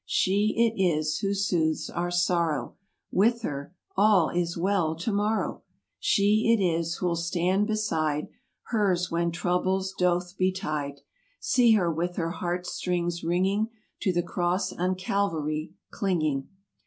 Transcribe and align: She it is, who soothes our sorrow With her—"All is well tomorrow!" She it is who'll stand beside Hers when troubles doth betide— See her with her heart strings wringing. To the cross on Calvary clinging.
She 0.07 0.55
it 0.57 0.81
is, 0.83 1.19
who 1.19 1.35
soothes 1.35 1.87
our 1.87 2.09
sorrow 2.09 2.75
With 3.11 3.43
her—"All 3.43 4.29
is 4.29 4.57
well 4.57 4.95
tomorrow!" 4.95 5.61
She 5.99 6.51
it 6.51 6.59
is 6.59 6.95
who'll 6.95 7.15
stand 7.15 7.67
beside 7.67 8.27
Hers 8.69 9.11
when 9.11 9.29
troubles 9.29 9.93
doth 9.95 10.35
betide— 10.39 11.01
See 11.39 11.73
her 11.73 11.93
with 11.93 12.15
her 12.15 12.31
heart 12.31 12.65
strings 12.65 13.23
wringing. 13.23 13.69
To 13.99 14.11
the 14.11 14.23
cross 14.23 14.73
on 14.73 14.95
Calvary 14.95 15.75
clinging. 15.91 16.49